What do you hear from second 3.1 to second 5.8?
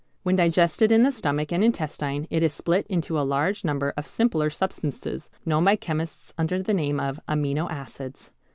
a large number of simpler substances known by